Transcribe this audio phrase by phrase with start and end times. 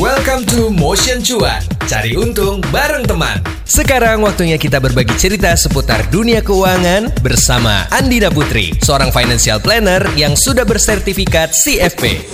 [0.00, 1.60] Welcome to Motion Cuan.
[1.84, 3.44] Cari untung bareng teman.
[3.68, 10.32] Sekarang waktunya kita berbagi cerita seputar dunia keuangan bersama Andina Putri, seorang financial planner yang
[10.32, 12.24] sudah bersertifikat CFP.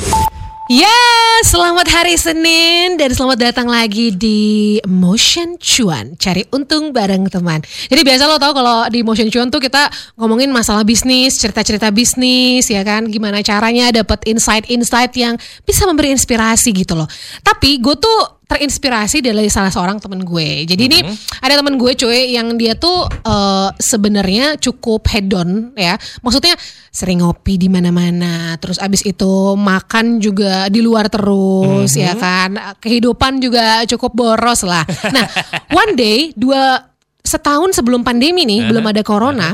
[0.69, 1.01] Ya,
[1.49, 6.13] selamat hari Senin dan selamat datang lagi di Motion Cuan.
[6.21, 7.65] Cari untung bareng teman.
[7.89, 9.89] Jadi biasa lo tau kalau di Motion Cuan tuh kita
[10.21, 13.09] ngomongin masalah bisnis, cerita-cerita bisnis, ya kan?
[13.09, 17.09] Gimana caranya dapat insight-insight yang bisa memberi inspirasi gitu loh.
[17.41, 20.65] Tapi gue tuh terinspirasi dari salah seorang temen gue.
[20.65, 21.05] Jadi ini
[21.45, 26.01] ada temen gue cuy yang dia tuh eh, sebenarnya cukup hedon ya.
[26.25, 26.57] Maksudnya
[26.89, 32.57] sering ngopi di mana-mana, terus abis itu makan juga di luar terus ya kan.
[32.81, 34.83] Kehidupan juga cukup boros lah.
[35.13, 35.29] Nah,
[35.85, 36.89] one day dua
[37.21, 39.53] setahun sebelum pandemi nih, belum ada corona,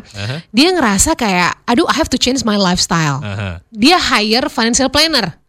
[0.55, 3.19] dia ngerasa kayak aduh I have to change my lifestyle.
[3.75, 5.44] Dia hire financial planner.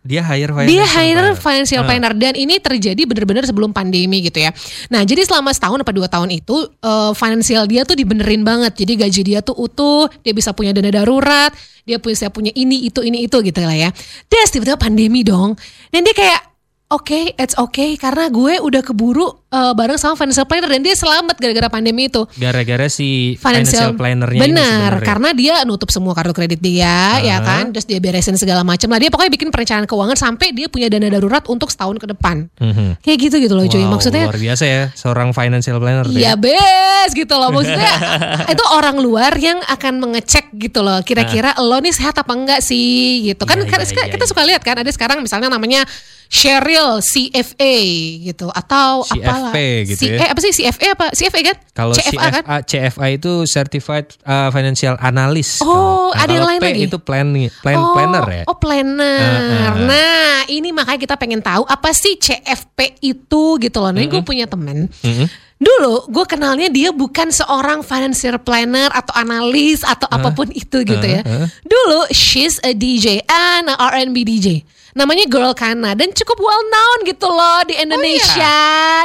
[0.00, 1.36] Dia hire Dia financial hire planner.
[1.36, 1.88] financial Ah.
[1.92, 4.48] planner dan ini terjadi benar-benar sebelum pandemi gitu ya.
[4.88, 8.80] Nah jadi selama setahun apa dua tahun itu eh, financial dia tuh dibenerin banget.
[8.80, 11.52] Jadi gaji dia tuh utuh, dia bisa punya dana darurat,
[11.84, 13.90] dia bisa punya ini itu ini itu gitu lah ya.
[14.26, 15.52] Terus tiba-tiba pandemi dong.
[15.92, 16.49] Dan dia kayak
[16.90, 21.38] Oke, it's okay karena gue udah keburu eh, bareng sama financial planner dan dia selamat
[21.38, 22.26] gara-gara pandemi itu.
[22.34, 27.70] Gara-gara si financial, plannernya ini benar karena dia nutup semua kartu kredit dia ya kan?
[27.70, 28.98] Terus dia beresin segala macam lah.
[28.98, 32.50] Dia pokoknya bikin perencanaan keuangan sampai dia punya dana darurat untuk setahun ke depan.
[32.58, 32.98] Mhm.
[33.06, 33.86] kayak gitu gitu loh cuy.
[33.86, 36.42] Wow, maksudnya luar biasa ya seorang financial planner tuh Iya ya.
[36.42, 37.54] bes gitu loh.
[37.54, 37.94] Maksudnya
[38.58, 43.30] itu orang luar yang akan mengecek gitu loh kira-kira lo nih sehat apa enggak sih
[43.30, 43.46] gitu.
[43.46, 44.30] Kan suka- iya, kita iya.
[44.34, 45.86] suka lihat kan ada sekarang misalnya namanya
[46.30, 47.74] Cheryl CFA
[48.22, 49.52] gitu atau CFP apalah
[49.84, 50.18] gitu C- ya.
[50.22, 54.48] eh, apa sih CFA apa CFA kan Kalau CFA kan CFA, CFA itu Certified uh,
[54.48, 55.58] Financial Analyst.
[55.60, 56.82] Oh, Nah, ada yang lain P lagi?
[56.86, 57.26] itu plan,
[57.60, 58.42] plan oh, planner ya.
[58.46, 59.18] Oh planner.
[59.20, 59.74] Ah, ah.
[59.80, 63.90] Nah ini makanya kita pengen tahu apa sih CFP itu gitu loh.
[63.90, 64.86] Nah gue punya temen.
[65.02, 65.26] Mhm.
[65.60, 71.04] Dulu gue kenalnya dia bukan seorang financial planner atau analis atau apa pun itu gitu
[71.04, 71.20] ya.
[71.20, 71.44] ah.
[71.60, 74.64] Dulu she's a DJ and a R&B DJ.
[74.90, 78.56] Namanya Girl Kana dan cukup well known gitu loh di Indonesia.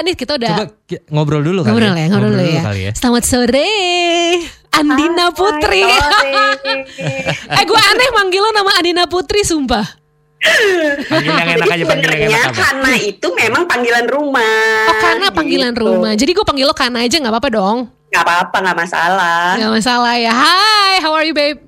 [0.01, 2.61] Nih kita udah Oh, Coba ngobrol dulu kali ngobrol ya, ngobrol, dulu ya.
[2.63, 2.91] kali ya.
[2.95, 3.69] Selamat sore.
[4.71, 5.83] Andina Putri.
[7.59, 10.04] eh gue aneh manggil lo nama Andina Putri sumpah.
[11.05, 12.61] Panggil yang enak Jadi aja panggil yang enak apa.
[12.61, 14.87] karena itu memang panggilan rumah.
[14.89, 15.81] Oh karena panggilan gitu.
[15.83, 16.11] rumah.
[16.13, 17.77] Jadi gue panggil lo Kana aja nggak apa-apa dong.
[18.09, 19.59] Gak apa-apa, gak masalah.
[19.59, 20.31] Nggak masalah ya.
[20.31, 21.59] Hai, how are you babe?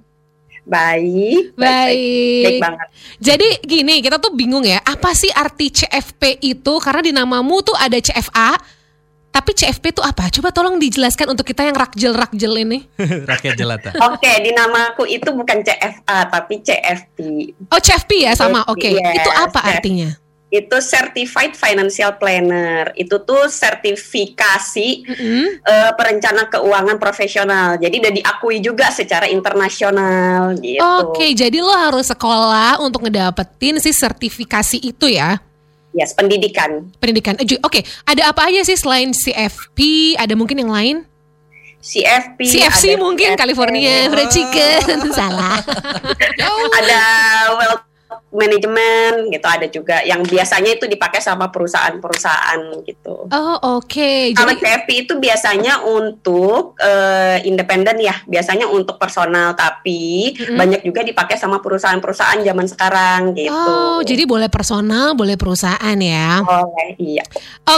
[0.68, 2.44] Baik, Baik.
[2.44, 2.88] baik banget.
[3.20, 4.84] Jadi gini, kita tuh bingung ya.
[4.84, 6.74] Apa sih arti CFP itu?
[6.84, 8.60] Karena di namamu tuh ada CFA.
[9.38, 10.34] Tapi CFP itu apa?
[10.34, 12.90] Coba tolong dijelaskan untuk kita yang rakjel-rakjel ini.
[13.38, 13.94] Rakyat jelata.
[14.10, 17.18] Oke, di namaku itu bukan CFA tapi CFP.
[17.70, 18.66] Oh CFP ya sama.
[18.66, 18.98] Oke.
[18.98, 19.70] Yes, Itu apa yes.
[19.78, 20.10] artinya?
[20.50, 22.98] Itu Certified Financial Planner.
[22.98, 25.46] Itu tuh sertifikasi Mm-mm.
[25.62, 27.78] eh, perencana keuangan profesional.
[27.78, 30.82] Jadi udah diakui juga secara internasional gitu.
[30.82, 35.38] Oke, jadi lo harus sekolah untuk ngedapetin si sertifikasi itu ya.
[35.98, 36.94] Yes, pendidikan.
[37.02, 37.34] Pendidikan.
[37.42, 40.14] Eh, Oke, ada apa aja sih selain CFP?
[40.14, 40.96] Ada mungkin yang lain?
[41.82, 42.46] CFP.
[42.46, 45.02] CFC mungkin CFP, California Fried Chicken.
[45.18, 45.58] Salah.
[46.78, 47.02] ada
[47.58, 47.86] wealth
[48.28, 53.32] management gitu ada juga yang biasanya itu dipakai sama perusahaan-perusahaan gitu.
[53.32, 54.36] Oh, oke.
[54.36, 60.60] Kalau Jadi CFP itu biasanya untuk eh, independen ya, biasanya untuk personal tapi Mm-mm.
[60.60, 63.56] banyak juga dipakai sama perusahaan-perusahaan zaman sekarang gitu.
[63.56, 66.44] Oh, jadi boleh personal, boleh perusahaan ya.
[66.44, 67.24] Boleh, iya.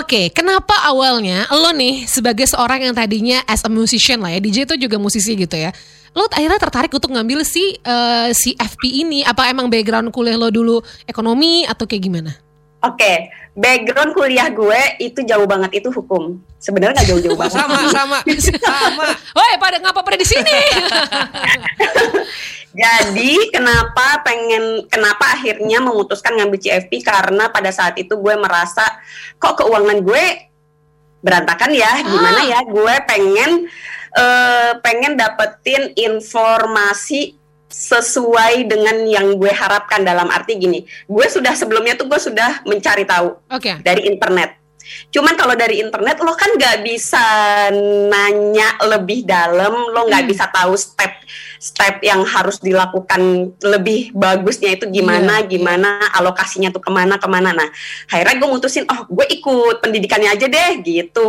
[0.02, 4.66] Oke, kenapa awalnya lo nih sebagai seorang yang tadinya as a musician lah ya, DJ
[4.66, 5.70] itu juga musisi gitu ya.
[6.18, 9.22] Lo akhirnya tertarik untuk ngambil si eh, si FP ini?
[9.26, 12.32] Apa emang background kuliah lo dulu ekonomi atau kayak gimana?
[12.80, 13.28] Oke,
[13.60, 16.40] background kuliah gue itu jauh banget itu hukum.
[16.64, 17.60] Sebenarnya nggak jauh-jauh banget.
[17.60, 18.18] sama sama
[18.64, 19.08] sama.
[19.38, 20.48] Woi, pada ngapa pada di sini?
[22.70, 28.86] Jadi kenapa pengen kenapa akhirnya memutuskan ngambil CFP karena pada saat itu gue merasa
[29.42, 30.24] kok keuangan gue
[31.20, 33.68] berantakan ya gimana ya gue pengen
[34.16, 37.40] eh, pengen dapetin informasi
[37.70, 43.06] sesuai dengan yang gue harapkan dalam arti gini gue sudah sebelumnya tuh gue sudah mencari
[43.06, 43.78] tahu Oke.
[43.86, 44.59] dari internet
[45.10, 47.24] Cuman kalau dari internet lo kan nggak bisa
[48.08, 50.32] nanya lebih dalam, lo nggak Hmm.
[50.32, 51.14] bisa tahu step
[51.60, 53.20] step yang harus dilakukan
[53.60, 57.52] lebih bagusnya itu gimana, Iya, gimana alokasinya tuh ke mana ke mana.
[57.52, 57.68] Nah,
[58.08, 61.28] akhirnya gue mutusin, oh gue ikut pendidikannya aja deh gitu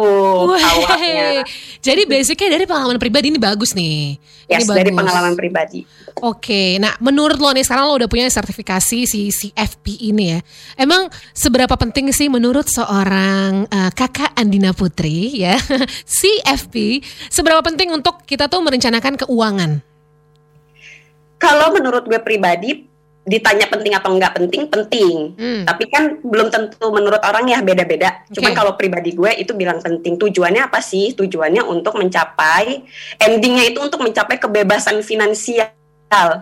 [0.54, 1.42] awalnya.
[1.82, 4.22] Jadi basicnya dari pengalaman pribadi ini bagus nih.
[4.46, 4.98] Yes, ini dari bagus.
[5.02, 5.82] pengalaman pribadi.
[6.20, 10.40] Oke, nah menurut lo nih sekarang lo udah punya sertifikasi si CFP ini ya.
[10.76, 15.56] Emang seberapa penting sih menurut seorang eh, kakak Andina Putri ya
[16.20, 17.00] CFP
[17.32, 19.80] seberapa penting untuk kita tuh merencanakan keuangan?
[21.40, 22.84] Kalau menurut gue pribadi,
[23.24, 25.32] ditanya penting atau enggak penting, penting.
[25.40, 25.62] Hmm.
[25.64, 28.28] Tapi kan belum tentu menurut orang ya beda-beda.
[28.28, 28.58] Cuman Oke.
[28.60, 30.20] kalau pribadi gue itu bilang penting.
[30.20, 31.16] Tujuannya apa sih?
[31.16, 32.84] Tujuannya untuk mencapai
[33.16, 35.79] endingnya itu untuk mencapai kebebasan finansial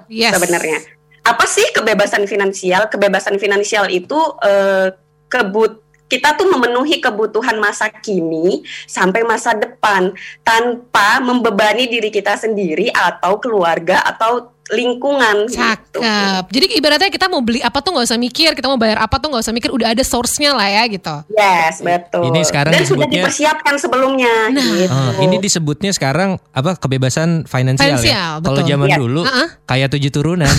[0.09, 0.33] Yes.
[0.35, 0.81] sebenarnya.
[1.29, 2.89] Apa sih kebebasan finansial?
[2.89, 4.97] Kebebasan finansial itu eh,
[5.29, 12.89] kebut kita tuh memenuhi kebutuhan masa kini sampai masa depan tanpa membebani diri kita sendiri
[12.89, 15.47] atau keluarga atau lingkungan.
[15.47, 15.57] gitu.
[15.57, 16.45] Cakep.
[16.49, 19.29] Jadi ibaratnya kita mau beli apa tuh nggak usah mikir, kita mau bayar apa tuh
[19.29, 21.15] nggak usah mikir, udah ada source-nya lah ya gitu.
[21.31, 22.29] Yes, betul.
[22.29, 24.35] Ini sekarang Dan sudah disebutnya- dipersiapkan sebelumnya.
[24.51, 24.67] Nah.
[24.77, 24.93] gitu.
[24.93, 28.45] Oh, ini disebutnya sekarang apa kebebasan finansial, Finansial, ya.
[28.45, 28.99] Kalau zaman Iya.
[28.99, 29.49] dulu Uh-uh.
[29.65, 30.49] kayak tujuh turunan.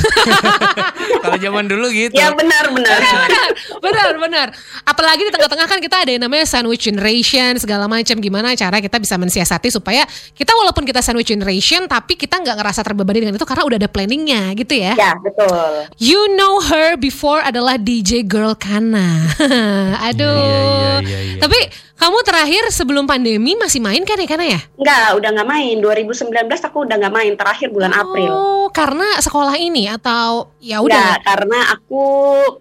[1.19, 2.15] Kalau zaman dulu gitu.
[2.15, 2.99] Ya benar-benar.
[3.01, 3.49] benar,
[3.81, 4.47] benar, benar.
[4.83, 8.15] Apalagi di tengah-tengah kan kita ada yang namanya sandwich generation segala macam.
[8.15, 12.81] Gimana cara kita bisa mensiasati supaya kita walaupun kita sandwich generation tapi kita nggak ngerasa
[12.81, 14.95] terbebani dengan itu karena udah ada planningnya gitu ya.
[14.95, 15.91] ya, betul.
[15.99, 19.27] You know her before adalah DJ Girl Kana.
[20.07, 21.03] Aduh.
[21.03, 21.41] Iya, iya, iya, iya.
[21.43, 21.59] Tapi
[21.99, 24.59] kamu terakhir sebelum pandemi masih main kan ya Kana ya?
[24.79, 25.75] Enggak, udah nggak main.
[25.83, 27.33] 2019 aku udah nggak main.
[27.35, 28.31] Terakhir bulan April.
[28.31, 31.11] Oh, karena sekolah ini atau ya Enggak, udah.
[31.27, 32.03] karena aku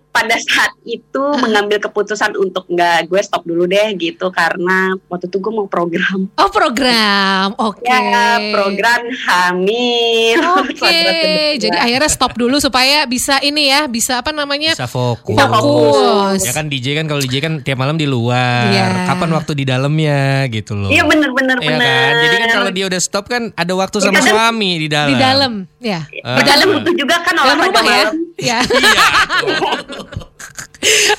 [0.08, 5.38] pada saat itu mengambil keputusan untuk nggak gue stop dulu deh gitu karena waktu itu
[5.38, 6.26] gue mau program.
[6.34, 7.54] Oh, program.
[7.54, 7.86] Oke.
[7.86, 10.42] Ya, program hamil.
[10.58, 11.62] Oke, kedua.
[11.62, 14.74] jadi akhirnya stop dulu supaya bisa ini ya, bisa apa namanya?
[14.74, 15.38] Bisa fokus.
[15.38, 16.40] Bisa fokus.
[16.42, 18.74] Ya kan DJ kan kalau DJ kan tiap malam di luar.
[18.74, 19.14] Iya.
[19.14, 20.88] Kapan waktu di dalamnya gitu loh.
[20.88, 21.82] Iya bener-bener Iya bener.
[21.82, 22.12] kan?
[22.18, 24.30] Jadi kan kalau dia udah stop kan ada waktu sama Iya, kan?
[24.30, 25.08] suami di dalam.
[25.08, 26.00] Di dalam, ya.
[26.20, 26.36] Ah.
[26.36, 27.96] Di dalam butuh juga kan Dalam olahraga rumah ya.
[27.98, 28.14] malam.
[28.36, 28.58] Ya.
[28.58, 28.58] Iya.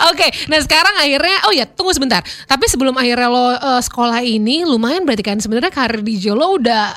[0.07, 2.23] Oke, nah sekarang akhirnya, oh ya tunggu sebentar.
[2.45, 6.95] Tapi sebelum akhirnya lo eh, sekolah ini, lumayan berarti kan sebenarnya karir DJ lo udah,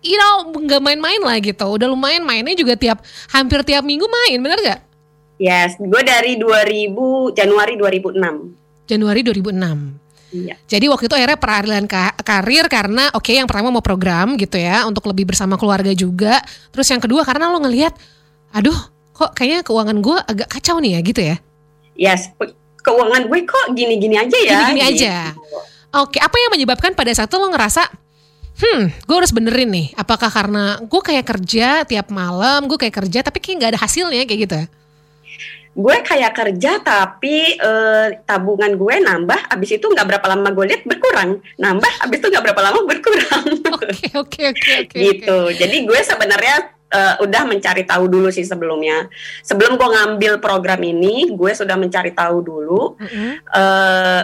[0.00, 1.66] you know, nggak main-main lah gitu.
[1.66, 4.80] Udah lumayan mainnya juga tiap, hampir tiap minggu main, bener gak?
[5.36, 6.94] Yes, gue dari 2000
[7.34, 8.86] Januari 2006.
[8.86, 10.05] Januari 2006.
[10.34, 10.58] Iya.
[10.66, 14.82] Jadi waktu itu akhirnya peralihan ka- karir karena oke yang pertama mau program gitu ya
[14.84, 16.42] untuk lebih bersama keluarga juga.
[16.74, 17.94] Terus yang kedua karena lo ngelihat,
[18.50, 18.76] aduh
[19.14, 21.36] kok kayaknya keuangan gue agak kacau nih ya gitu ya.
[21.96, 22.28] Yes,
[22.84, 24.50] keuangan gue kok gini-gini aja ya.
[24.68, 24.90] Gini-gini gitu.
[25.06, 25.14] aja.
[25.96, 27.88] Oke, apa yang menyebabkan pada saat itu lo ngerasa,
[28.60, 29.86] hmm, gue harus benerin nih.
[29.96, 34.22] Apakah karena gue kayak kerja tiap malam, gue kayak kerja tapi kayak nggak ada hasilnya
[34.28, 34.60] kayak gitu?
[35.76, 40.82] Gue kayak kerja tapi eh, tabungan gue nambah, abis itu nggak berapa lama gue lihat
[40.88, 43.44] berkurang, nambah, abis itu nggak berapa lama berkurang.
[44.16, 45.38] Oke, oke, oke, gitu.
[45.52, 49.12] Jadi gue sebenarnya eh, udah mencari tahu dulu sih sebelumnya.
[49.44, 53.30] Sebelum gue ngambil program ini, gue sudah mencari tahu dulu Mm-mm.
[53.44, 54.22] eh,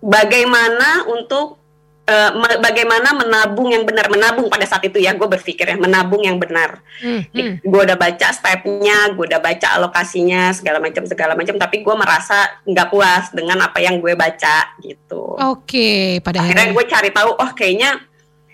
[0.00, 1.60] bagaimana untuk
[2.06, 6.22] eh, me- bagaimana menabung yang benar menabung pada saat itu ya gue berpikir ya menabung
[6.22, 7.60] yang benar Hmm, hmm.
[7.60, 12.36] gue udah baca stepnya gue udah baca alokasinya segala macam segala macam tapi gue merasa
[12.62, 16.76] nggak puas dengan apa yang gue baca gitu Oke, pada akhirnya akhirnya.
[16.76, 18.00] gue cari tahu oh kayaknya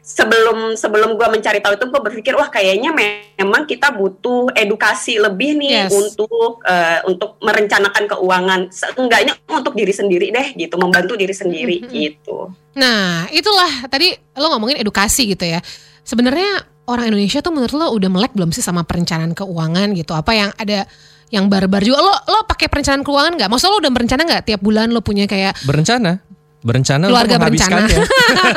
[0.03, 5.55] sebelum sebelum gue mencari tahu itu gue berpikir wah kayaknya memang kita butuh edukasi lebih
[5.55, 5.95] nih Yes.
[5.95, 11.91] untuk eh, untuk merencanakan keuangan seenggaknya untuk diri sendiri deh gitu membantu diri sendiri Mhm.
[11.95, 15.61] gitu Nah, itulah tadi lo ngomongin edukasi gitu ya.
[16.03, 20.17] Sebenarnya orang Indonesia tuh menurut lo udah melek belum sih sama perencanaan keuangan gitu?
[20.17, 20.89] Apa yang ada
[21.29, 22.01] yang barbar juga?
[22.01, 23.49] Lo lo pakai perencanaan keuangan nggak?
[23.53, 26.25] Maksudnya lo udah berencana nggak tiap bulan lo punya kayak Berencana.
[26.63, 27.87] Berencana Keluarga untuk berencana.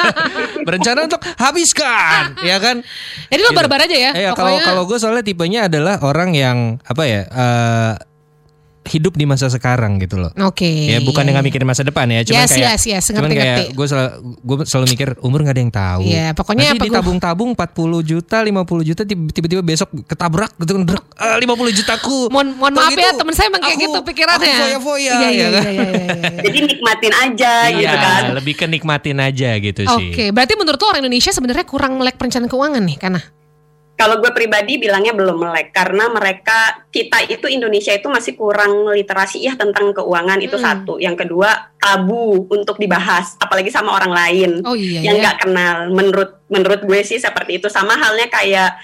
[0.68, 2.86] berencana untuk habiskan, ya kan?
[3.28, 3.58] jadi lo Gitu.
[3.58, 4.12] barbar aja ya?
[4.14, 7.22] Iya, kalau kalau gue soalnya tipenya adalah orang yang apa ya?
[7.26, 7.94] eh,
[8.86, 10.30] hidup di masa sekarang gitu loh.
[10.42, 10.68] Oke.
[10.88, 13.42] Ya bukan yang nggak mikirin masa depan ya, cuman Yes, kayak yes, yes, cuman ngerti,
[13.42, 16.02] kayak gue selalu gue selalu mikir umur nggak ada yang tahu.
[16.06, 20.84] Iya, pokoknya Nanti apa ditabung-tabung 40 juta, 50 juta tiba- tiba-tiba besok ketabrak gitu kan
[21.18, 22.30] ah, 50 jutaku.
[22.30, 24.46] Mohon, mohon maaf ya gitu, temen saya emang kayak gitu pikirannya.
[24.46, 25.64] Aku foya-foya Iya, ya iya, kan?
[25.66, 26.30] iya, iya, iya, iya.
[26.46, 30.10] jadi nikmatin aja Iya, gitu kan lebih ke nikmatin aja gitu sih.
[30.12, 33.20] Oke, berarti menurut lo orang Indonesia sebenarnya kurang melek perencanaan keuangan nih, karena
[33.96, 39.40] kalau gue pribadi bilangnya belum melek karena mereka kita itu Indonesia itu masih kurang literasi
[39.40, 40.66] ya tentang keuangan itu Hmm.
[40.68, 45.22] satu yang kedua tabu untuk dibahas apalagi sama orang lain oh iya yang ya.
[45.24, 48.76] nggak kenal menurut menurut gue sih seperti itu sama halnya kayak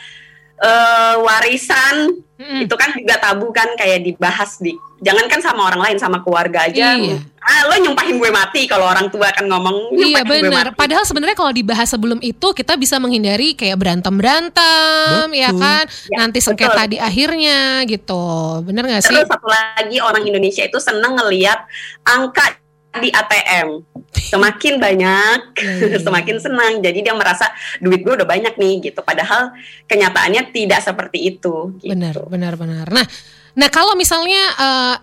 [0.62, 2.66] eh, warisan Mm-mm.
[2.66, 6.96] itu kan juga tabu kan kayak dibahas di jangankan sama orang lain sama keluarga aja
[6.96, 7.18] Iya.
[7.52, 10.68] Ah lo nyumpahin gue mati kalau orang tua kan ngomong Iya nyumpahin gue benar.
[10.72, 15.60] Padahal sebenarnya kalau dibahas sebelum itu kita bisa menghindari kayak berantem berantem, ya Betul.
[15.60, 15.84] kan?
[16.08, 16.48] Ya, Nanti betul.
[16.56, 18.24] sengketa di akhirnya gitu.
[18.64, 19.12] Bener gak sih?
[19.12, 21.60] terus satu lagi orang Indonesia itu seneng ngelihat
[22.08, 22.56] angka
[22.92, 26.00] di ATM semakin banyak Iya, iya, iya.
[26.08, 27.48] semakin senang jadi dia merasa
[27.80, 29.56] duit gue udah banyak nih gitu padahal
[29.88, 31.88] kenyataannya tidak seperti itu gitu.
[31.88, 32.88] Benar, benar, benar.
[32.92, 33.08] Nah,
[33.52, 34.42] nah kalau misalnya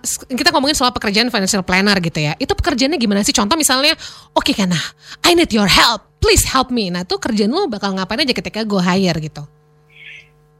[0.01, 3.33] s- kita ngomongin soal pekerjaan financial planner gitu ya, itu pekerjaannya gimana sih?
[3.33, 3.93] Contoh misalnya,
[4.33, 4.79] oke Kana,
[5.23, 6.89] I need your help, please help me.
[6.89, 9.45] Nah, tuh kerjaan lo bakal ngapain aja ketika gue hire gitu?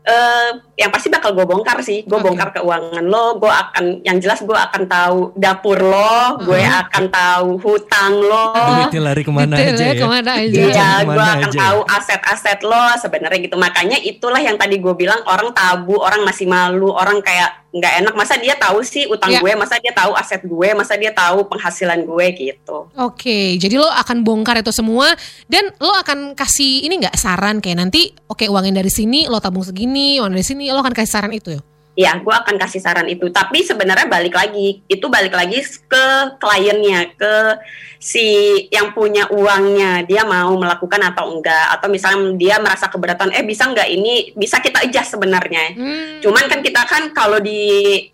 [0.09, 2.07] Eh yang pasti bakal gue bongkar sih.
[2.09, 2.25] Gue Oke.
[2.31, 6.83] bongkar keuangan lo, gue akan, yang jelas gue akan tahu dapur lo, gue Uh-huh.
[6.87, 8.55] akan tahu hutang lo.
[8.55, 10.01] Duitnya lari ke mana Detailnya aja ya?
[10.01, 10.61] Ke mana aja.
[10.63, 10.71] Iya.
[10.71, 11.61] Ke mana gue akan aja ya?
[11.61, 13.57] tahu aset-aset lo sebenarnya gitu.
[13.59, 18.15] Makanya itulah yang tadi gue bilang orang tabu, orang masih malu, orang kayak nggak enak.
[18.15, 19.43] Masa dia tahu sih utang Iya.
[19.45, 22.87] gue, masa dia tahu aset gue, masa dia tahu penghasilan gue gitu.
[22.97, 25.11] Oke, jadi lo akan bongkar itu semua
[25.51, 29.67] dan lo akan kasih ini nggak saran kayak nanti, oke uangin dari sini, lo tabung
[29.67, 31.63] segini, uang dari sini, lo akan kasih saran itu ya?
[31.99, 33.27] Iya, gue akan kasih saran itu.
[33.27, 36.07] Tapi sebenarnya balik lagi, itu balik lagi ke
[36.39, 37.59] kliennya, ke
[37.99, 38.23] si
[38.71, 43.67] yang punya uangnya, dia mau melakukan atau enggak, atau misalnya dia merasa keberatan, eh bisa
[43.67, 45.75] nggak ini, bisa kita adjust sebenarnya.
[45.75, 47.59] Hmm, Cuman kan kita kan kalau di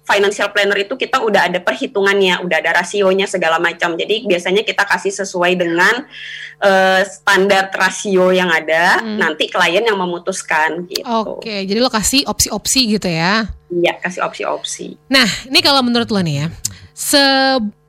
[0.00, 4.00] financial planner itu kita udah ada perhitungannya, udah ada rasionya segala macam.
[4.00, 6.08] Jadi biasanya kita kasih sesuai dengan
[6.64, 8.98] eh, standar rasio yang ada.
[8.98, 9.20] Hmm.
[9.20, 11.04] Nanti klien yang memutuskan gitu.
[11.04, 13.44] Oke, jadi lo kasih opsi-opsi gitu ya?
[13.68, 14.96] Iya, kasih opsi-opsi.
[15.06, 16.46] Nah, ini kalau menurut lo nih ya,
[16.90, 17.20] se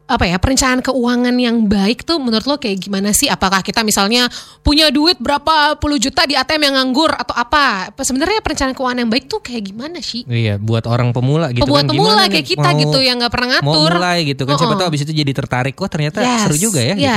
[0.05, 3.25] apa ya perencanaan keuangan yang baik tuh menurut lo kayak gimana sih?
[3.25, 4.29] Apakah kita misalnya
[4.61, 7.89] punya duit berapa puluh juta di ATM yang nganggur atau apa?
[7.89, 10.21] Apa Sebenarnya perencanaan keuangan yang baik tuh kayak gimana sih?
[10.23, 11.89] Iya, buat orang pemula gitu Buat kan.
[11.89, 13.91] pemula gimana kayak nih kita mau- gitu yang nggak pernah Mau ngatur.
[13.95, 14.53] mulai gitu kan.
[14.53, 14.79] Siapa Oh-oh.
[14.79, 15.73] tahu abis itu jadi tertarik.
[15.75, 16.93] Wah ternyata Yes, seru juga ya.
[16.93, 17.09] gitu.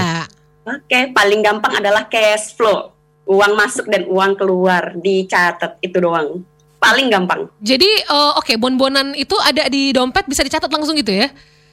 [0.68, 2.92] Oke, paling gampang adalah cash flow.
[3.25, 6.44] Uang masuk dan uang keluar dicatat itu doang.
[6.78, 7.48] Paling gampang.
[7.58, 11.28] Jadi eh, oke bon-bonan itu ada di dompet bisa dicatat langsung gitu ya?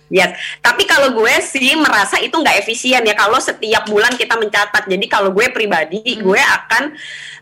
[0.05, 4.85] Yes, tapi kalau gue sih merasa itu nggak efisien ya kalau setiap bulan kita mencatat.
[4.85, 6.29] Jadi kalau gue pribadi, Hmm.
[6.29, 6.83] gue akan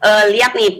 [0.03, 0.79] eh, lihat nih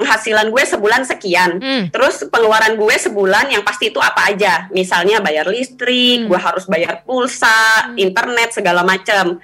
[0.00, 1.60] penghasilan gue sebulan sekian.
[1.60, 1.84] Hmm.
[1.92, 4.66] Terus pengeluaran gue sebulan yang pasti itu apa aja?
[4.72, 6.28] Misalnya bayar listrik, Hmm.
[6.30, 9.38] gue harus bayar pulsa, internet segala macam.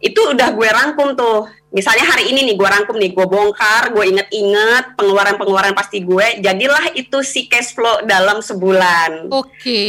[0.00, 1.48] Itu udah gue rangkum tuh.
[1.76, 6.40] Misalnya hari ini nih gue rangkum nih, gue bongkar, gue inget-inget pengeluaran-pengeluaran pasti gue.
[6.40, 9.82] Jadilah itu si cash flow dalam sebulan Oke.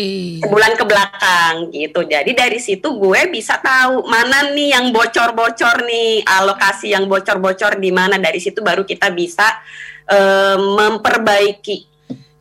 [0.44, 2.04] sebulan ke belakang gitu.
[2.04, 7.96] Jadi dari situ gue bisa tahu mana nih yang bocor-bocor nih, alokasi yang bocor-bocor di
[7.96, 8.20] mana.
[8.20, 9.48] Dari situ baru kita bisa
[10.12, 11.87] eh, memperbaiki.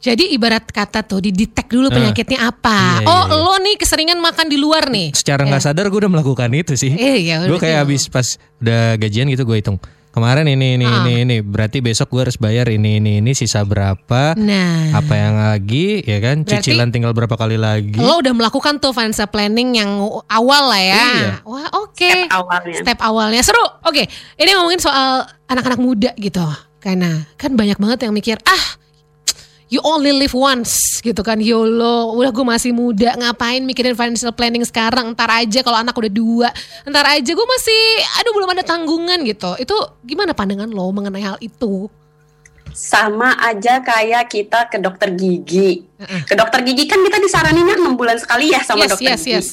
[0.07, 1.95] Jadi ibarat kata tuh didetek dulu Ah.
[1.99, 3.03] penyakitnya apa.
[3.03, 3.43] Iya, oh, iya, iya.
[3.43, 5.11] lo nih keseringan makan di luar nih.
[5.11, 6.95] Secara nggak sadar gue udah melakukan itu sih.
[6.95, 7.83] Eh, ya gue udah, kayak iya.
[7.83, 9.83] habis pas udah gajian gitu gue hitung.
[10.09, 11.03] Kemarin ini ini Ah.
[11.03, 14.33] ini ini berarti besok gue harus bayar ini ini ini sisa berapa?
[14.33, 16.41] Nah, Apa yang lagi ya kan?
[16.41, 17.99] Berarti- Cicilan tinggal berapa kali lagi?
[17.99, 19.91] lo udah melakukan tuh financial planning yang
[20.25, 20.97] awal lah ya.
[20.97, 21.33] Iya.
[21.43, 21.99] Wah, oke.
[22.01, 22.79] Step awalnya.
[22.81, 23.67] Step awalnya seru.
[23.83, 24.07] Oke,
[24.39, 26.47] ini ngomongin soal anak-anak muda gitu.
[26.79, 28.65] Karena kan banyak banget yang mikir, ah
[29.67, 34.63] you only live once gitu kan YOLO udah gue masih muda ngapain mikirin financial planning
[34.63, 36.49] sekarang ntar aja kalau anak udah dua
[36.87, 37.81] ntar aja gue masih
[38.23, 41.91] aduh belum ada tanggungan gitu itu gimana pandangan lo mengenai hal itu
[42.77, 45.89] Sama aja kayak kita ke dokter gigi.
[46.29, 49.33] Ke dokter gigi kan kita disaraninnya enam bulan sekali ya sama Yes, dokter yes, gigi.
[49.33, 49.47] yes.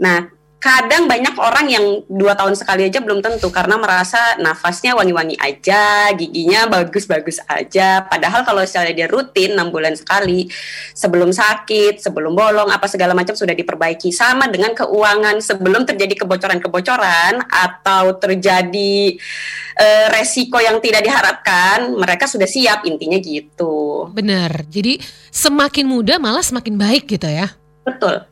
[0.00, 5.34] Nah, kadang banyak orang yang dua tahun sekali aja belum tentu karena merasa nafasnya wangi-wangi
[5.42, 8.06] aja, giginya bagus-bagus aja.
[8.06, 10.46] Padahal kalau misalnya dia rutin enam bulan sekali,
[10.94, 14.14] sebelum sakit, sebelum bolong, apa segala macam sudah diperbaiki.
[14.14, 19.18] Sama dengan keuangan sebelum terjadi kebocoran-kebocoran atau terjadi
[19.74, 24.06] eh, resiko yang tidak diharapkan, mereka sudah siap intinya gitu.
[24.12, 25.00] bener jadi
[25.32, 27.50] semakin muda malah semakin baik gitu ya
[27.82, 28.31] Betul.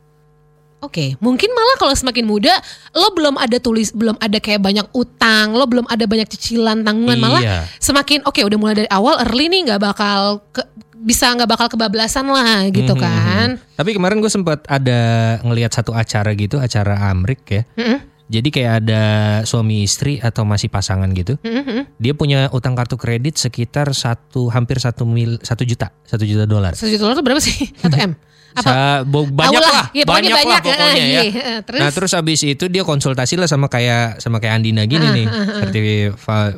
[0.81, 2.49] Oke, mungkin malah kalau semakin muda
[2.91, 7.17] lo belum ada tulis, belum ada kayak banyak utang, lo belum ada banyak cicilan tanggungan,
[7.17, 7.57] malah Iya.
[7.77, 12.25] semakin oke udah mulai dari awal early nih nggak bakal ke- bisa nggak bakal kebablasan
[12.25, 13.49] lah gitu Mhm, kan.
[13.57, 13.73] mhm.
[13.73, 14.99] Tapi kemarin gue sempat ada
[15.41, 17.61] ngelihat satu acara gitu, acara Amrik ya.
[17.73, 19.03] Mm-mm, Jadi kayak ada
[19.43, 21.35] suami istri atau masih pasangan gitu.
[21.37, 21.89] mm-mm.
[21.97, 26.71] Dia punya utang kartu kredit sekitar satu hampir satu mil satu juta satu juta dolar.
[26.73, 27.69] Satu juta dolar tuh berapa sih?
[27.75, 28.13] Satu m?
[28.51, 28.61] Apa?
[28.63, 31.05] Sa- banyak lah, pokoknya banyak, banyak, lah pokoknya eh, ya.
[31.07, 31.79] iya, eh, terus?
[31.79, 35.25] Nah terus abis itu dia konsultasi lah sama kayak sama kayak Andina gini Ah, nih,
[35.25, 35.45] ah, ah.
[35.63, 35.79] seperti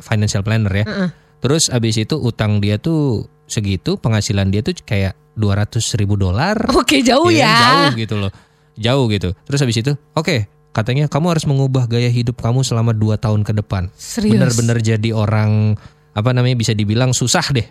[0.02, 0.84] financial planner ya.
[0.84, 1.08] Heeh.
[1.38, 6.56] Terus abis itu utang dia tuh segitu, penghasilan dia tuh kayak 200 ribu dolar.
[6.80, 7.54] Oke jauh Iya, ya.
[7.60, 8.32] Jauh gitu loh.
[8.74, 9.28] Jauh gitu.
[9.44, 13.54] Terus habis itu, oke, katanya kamu harus mengubah gaya hidup kamu selama 2 tahun ke
[13.54, 13.92] depan.
[13.94, 14.34] Serius.
[14.34, 15.78] Bener-bener jadi orang
[16.14, 17.66] apa namanya bisa dibilang susah deh.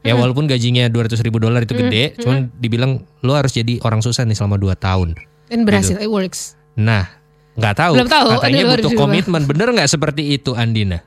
[0.00, 4.22] Ya walaupun gajinya 200 ribu dolar itu gede, cuman dibilang lo harus jadi orang susah
[4.22, 5.18] nih selama 2 tahun.
[5.50, 6.54] Dan berhasil, it works.
[6.74, 7.10] Nah,
[7.54, 7.92] nggak tahu.
[7.98, 9.42] Belum tahu, Katanya baru butuh komitmen.
[9.44, 11.02] Bener nggak seperti itu Andina?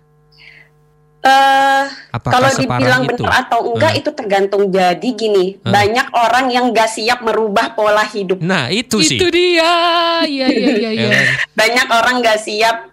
[1.22, 3.22] Eh, Apakah kalau separah dibilang itu?
[3.22, 4.00] benar atau enggak Hmm.
[4.02, 4.64] itu tergantung.
[4.68, 5.70] Jadi gini, Hmm.
[5.70, 8.42] banyak orang yang gak siap merubah pola hidup.
[8.42, 9.22] Nah itu, sih.
[9.22, 9.70] Itu dia.
[10.26, 11.10] Iya iya iya Ya iya.
[11.14, 11.26] kan?
[11.54, 12.91] Banyak orang gak siap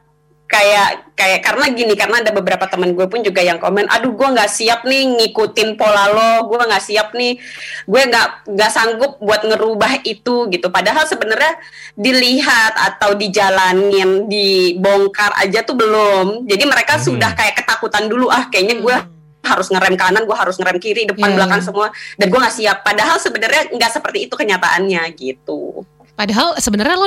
[0.48, 4.28] kayak kayak karena gini karena ada beberapa teman gue pun juga yang komen aduh gue
[4.32, 7.36] nggak siap nih ngikutin pola lo gue nggak siap nih
[7.84, 10.72] gue nggak nggak sanggup buat ngerubah itu gitu.
[10.72, 11.52] Padahal sebenarnya
[11.92, 16.48] dilihat atau dijalanin dibongkar aja tuh belum.
[16.48, 17.04] Jadi mereka Hmm.
[17.12, 18.96] sudah kayak ketakutan dulu ah kayaknya gue
[19.44, 22.78] harus ngerem kanan gue harus ngerem kiri depan Iya, belakang semua dan gue nggak siap.
[22.80, 25.84] Padahal sebenarnya nggak seperti itu kenyataannya gitu
[26.18, 27.06] Padahal sebenarnya lo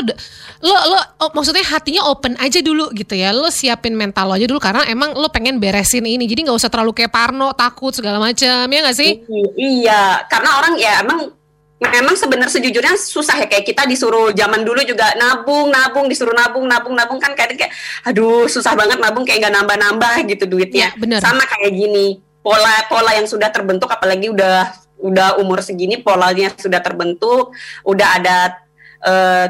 [0.64, 3.36] lo lo oh, maksudnya hatinya open aja dulu gitu ya.
[3.36, 6.24] Lo siapin mental lo aja dulu karena emang lo pengen beresin ini.
[6.24, 9.20] Jadi nggak usah terlalu kayak parno, takut segala macam ya nggak sih?
[9.60, 11.36] Iya, karena orang ya emang
[11.82, 16.70] memang sebenarnya sejujurnya susah ya kayak kita disuruh zaman dulu juga nabung, nabung, disuruh nabung,
[16.70, 17.74] nabung, nabung kan kadang kayak
[18.06, 20.96] aduh susah banget nabung kayak nggak nambah-nambah gitu duitnya.
[20.96, 21.20] Iya, benar.
[21.20, 27.58] Sama kayak gini, pola-pola yang sudah terbentuk apalagi udah udah umur segini polanya sudah terbentuk,
[27.82, 28.62] udah ada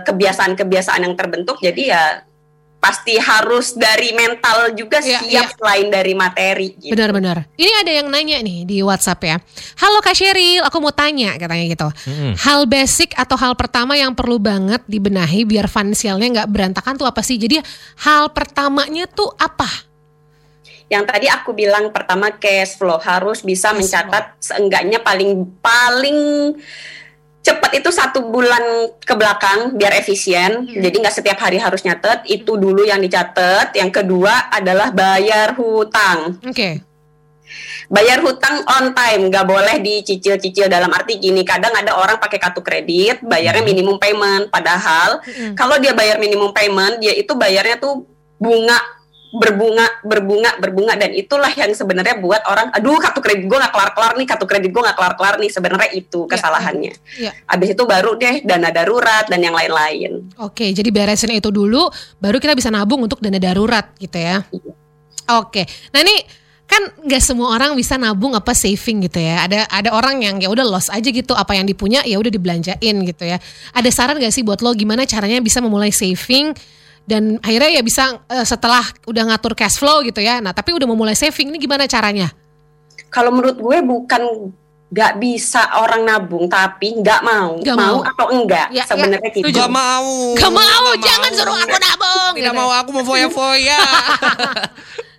[0.08, 2.04] kebiasaan-kebiasaan yang terbentuk jadi ya
[2.82, 6.98] pasti harus dari mental juga Iya, siap selain dari materi gitu.
[6.98, 7.46] Benar-benar.
[7.54, 9.38] Ini ada yang nanya nih di WhatsApp ya.
[9.78, 11.88] Halo Kak Sheryl, aku mau tanya katanya gitu.
[12.10, 12.34] Mm-mm.
[12.42, 17.22] Hal basic atau hal pertama yang perlu banget dibenahi biar finansialnya nggak berantakan tuh apa
[17.22, 17.38] sih?
[17.38, 17.62] Jadi
[18.02, 19.94] hal pertamanya tuh apa?
[20.92, 26.52] yang tadi aku bilang pertama cash flow harus bisa Cash mencatat seenggaknya paling paling
[27.42, 30.70] cepat itu satu bulan ke belakang biar efisien.
[30.70, 32.22] Jadi nggak setiap hari harus nyatet.
[32.30, 36.38] Itu dulu yang dicatat yang kedua adalah bayar hutang.
[36.46, 36.86] Oke.
[37.92, 39.28] bayar hutang on time.
[39.28, 41.44] Nggak boleh dicicil-cicil dalam arti gini.
[41.44, 44.48] Kadang ada orang pakai kartu kredit bayarnya minimum payment.
[44.48, 45.58] Padahal Mm-mm.
[45.60, 48.08] kalau dia bayar minimum payment dia itu bayarnya tuh
[48.40, 48.80] bunga
[49.32, 53.92] berbunga berbunga berbunga dan itulah yang sebenarnya buat orang aduh kartu kredit gue nggak kelar
[53.96, 57.32] kelar nih kartu kredit gue nggak kelar kelar nih sebenarnya itu kesalahannya Iya.
[57.48, 62.42] habis itu baru deh dana darurat dan yang lain-lain Oke, jadi beresin itu dulu, baru
[62.42, 64.42] kita bisa nabung untuk dana darurat gitu ya.
[65.32, 65.64] Oke,
[65.94, 66.16] nah ini
[66.66, 69.46] kan nggak semua orang bisa nabung apa saving gitu ya.
[69.46, 72.96] Ada ada orang yang ya udah loss aja gitu, apa yang dipunya ya udah dibelanjain
[73.06, 73.38] gitu ya.
[73.72, 76.52] Ada saran gak sih buat lo gimana caranya bisa memulai saving
[77.12, 80.40] dan akhirnya ya bisa eh, setelah udah ngatur cash flow gitu ya.
[80.40, 82.32] Nah tapi udah memulai saving ini gimana caranya?
[83.12, 84.24] kalau menurut gue bukan
[84.88, 88.08] nggak bisa orang nabung tapi nggak mau Nggak mau mau.
[88.08, 89.52] atau enggak Ya, sebenarnya ya, gitu.
[89.52, 90.32] Gak mau.
[90.32, 91.38] Gak mau, Gak jangan mau.
[91.40, 92.34] suruh aku nabung.
[92.40, 92.60] Tidak gitu.
[92.64, 93.80] mau aku mau foya-foya.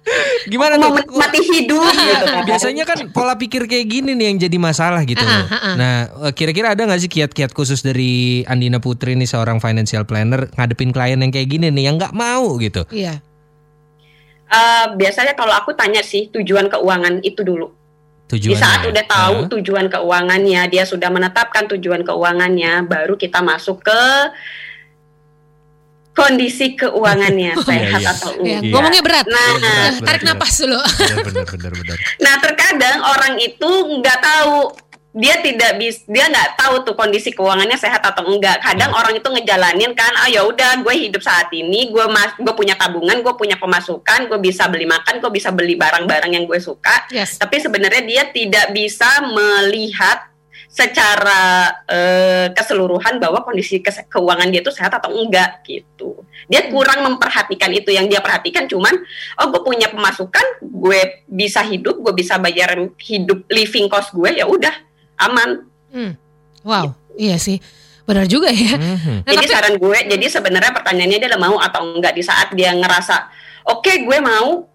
[0.42, 0.98] Gimana mau tuh?
[0.98, 2.42] menikmati hidup gitu kan.
[2.42, 5.22] Biasanya kan pola pikir kayak gini nih yang jadi masalah gitu.
[5.22, 5.46] Loh.
[5.46, 5.74] ah, ah.
[5.78, 5.94] Nah,
[6.26, 10.90] eh, kira-kira ada nggak sih kiat-kiat khusus dari Andina Putri nih seorang financial planner ngadepin
[10.90, 12.82] klien yang kayak gini nih yang nggak mau gitu?
[12.90, 13.22] Iya.
[14.52, 17.70] Eh, biasanya kalau aku tanya sih tujuan keuangan itu dulu.
[18.28, 18.52] Tujuannya.
[18.52, 19.48] Di saat udah tahu Ah.
[19.48, 24.00] tujuan keuangannya, dia sudah menetapkan tujuan keuangannya, baru kita masuk ke
[26.12, 28.10] kondisi keuangannya sehat iya.
[28.10, 28.70] atau Ya, enggak.
[28.70, 29.26] Ngomongnya berat.
[29.26, 30.34] Nah, Iya, berat, berat, tarik berat.
[30.34, 30.80] napas dulu.
[30.80, 31.96] Benar, benar, benar, benar.
[32.18, 34.56] Nah, terkadang orang itu nggak tahu
[35.12, 38.60] dia tidak bis dia nggak tahu tuh kondisi keuangannya sehat atau enggak.
[38.60, 39.00] Kadang Hmm.
[39.04, 42.72] orang itu ngejalanin kan, ah ya udah gue hidup saat ini, gue mas gue punya
[42.74, 47.12] tabungan, gue punya pemasukan, gue bisa beli makan, gue bisa beli barang-barang yang gue suka.
[47.12, 47.36] Yes.
[47.36, 50.31] Tapi sebenarnya dia tidak bisa melihat
[50.72, 56.24] secara eh, keseluruhan bahwa kondisi kes- keuangan dia itu sehat atau enggak gitu.
[56.48, 58.96] Dia kurang memperhatikan itu yang dia perhatikan cuman
[59.36, 62.72] oh gue punya pemasukan, gue bisa hidup, gue bisa bayar
[63.04, 64.72] hidup living cost gue ya udah
[65.20, 65.68] aman.
[65.92, 66.16] Hmm.
[66.64, 67.60] Wow, iya sih.
[68.08, 68.74] Benar juga ya.
[68.80, 69.28] Mhm.
[69.28, 72.72] Nah, jadi tapi- saran gue, jadi sebenarnya pertanyaannya dia mau atau enggak di saat dia
[72.72, 73.28] ngerasa
[73.68, 74.71] oke gue mau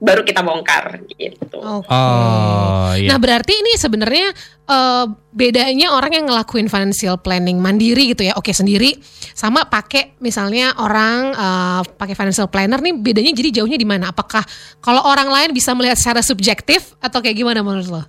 [0.00, 1.60] baru kita bongkar gitu.
[1.60, 1.92] Oke.
[1.92, 3.12] Oh, iya.
[3.12, 4.32] Nah berarti ini sebenarnya
[4.64, 8.96] eh, bedanya orang yang ngelakuin financial planning mandiri gitu ya, oke sendiri,
[9.36, 14.08] sama pakai misalnya orang eh, pakai financial planner nih bedanya jadi jauhnya di mana?
[14.08, 14.42] Apakah
[14.80, 18.02] kalau orang lain bisa melihat secara subjektif atau kayak gimana menurut lo?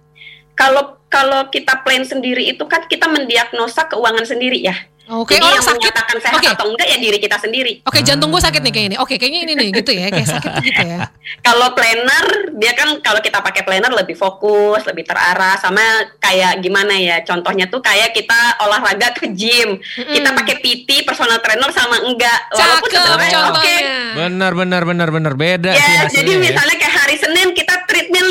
[0.55, 4.79] Kalau kalau kita plan sendiri itu kan kita mendiagnosa keuangan sendiri ya.
[5.11, 5.79] Oke, Jadi orang yang sakit.
[5.81, 6.47] menyatakan sehat Oke.
[6.47, 7.73] atau enggak ya diri kita sendiri.
[7.83, 8.95] Oke, jantung gue sakit nih kayak ini.
[8.95, 10.99] Oke, kayaknya ini nih gitu ya, kayak sakit gitu ya.
[11.45, 15.81] Kalau planner dia kan kalau kita pakai planner lebih fokus, lebih terarah sama
[16.17, 17.19] kayak gimana ya?
[17.21, 19.79] Contohnya tuh kayak kita olahraga ke gym.
[19.81, 22.39] Kita pakai PT personal trainer sama enggak.
[22.51, 23.45] Walaupun Cakep sebenarnya oke.
[23.45, 23.79] contohnya.
[24.13, 26.13] Benar benar benar benar beda sih Ya, hasilnya.
[26.13, 26.39] jadi ya.
[26.41, 27.47] misalnya kayak hari Senin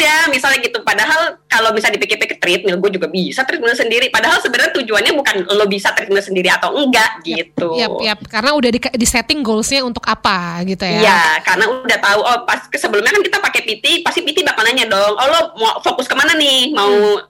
[0.00, 0.80] ya, misalnya gitu.
[0.80, 4.08] Padahal kalau bisa dipikir-pikir treadmill, gue juga bisa treadmill sendiri.
[4.08, 7.76] Padahal sebenarnya tujuannya bukan lo bisa treadmill sendiri atau enggak gitu.
[7.76, 8.18] Yap, yap.
[8.26, 11.00] Karena udah di, di setting goalsnya untuk apa gitu ya.
[11.04, 14.88] Iya, karena udah tahu oh pas sebelumnya kan kita pakai PT, pasti PT bakal nanya
[14.88, 16.72] dong, oh lo mau fokus ke mana nih?
[16.72, 17.22] Mau Hmm.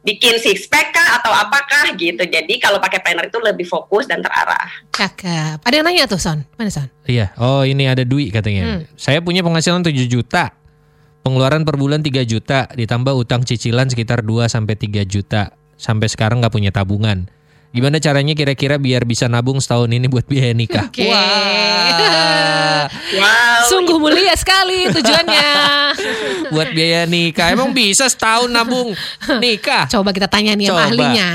[0.00, 2.24] bikin six pack kah atau apakah gitu.
[2.24, 4.64] Jadi kalau pakai planner itu lebih fokus dan terarah.
[4.96, 5.60] Cakep.
[5.60, 6.40] Ada yang nanya tuh, Son.
[6.56, 6.88] Mana, Son?
[7.04, 8.80] Iya, oh ini ada Dwi katanya.
[8.80, 8.88] Hmm.
[8.96, 10.56] Saya punya penghasilan 7 juta.
[11.20, 15.52] Pengeluaran per bulan 3 juta, ditambah utang cicilan sekitar 2 sampai 3 juta.
[15.76, 17.28] Sampai sekarang nggak punya tabungan.
[17.70, 20.90] Gimana caranya kira-kira biar bisa nabung setahun ini buat biaya nikah?
[20.90, 21.06] Oke.
[21.06, 23.62] Wah, Wow.
[23.70, 25.50] Sungguh mulia sekali tujuannya.
[26.54, 27.54] buat biaya nikah.
[27.54, 28.94] Emang bisa setahun nabung
[29.38, 29.86] nikah?
[29.86, 30.90] Coba kita tanya nih sama Coba.
[30.90, 31.30] ahlinya.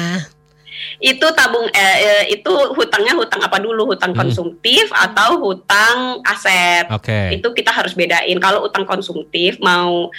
[1.05, 4.25] Itu tabung eh, eh, itu hutangnya hutang apa dulu hutang Hmm.
[4.25, 7.37] konsumtif atau hutang aset Oke.
[7.37, 10.09] itu kita harus bedain kalau utang konsumtif mau